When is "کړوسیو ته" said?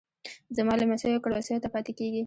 1.25-1.67